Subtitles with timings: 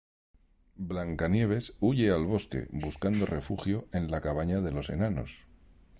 [0.93, 5.45] Blanca Nieves huye al bosque, buscando refugio en la cabaña de los enanos.